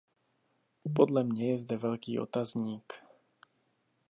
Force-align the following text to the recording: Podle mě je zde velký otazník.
Podle 0.95 1.23
mě 1.23 1.51
je 1.51 1.57
zde 1.57 1.77
velký 1.77 2.19
otazník. 2.19 2.93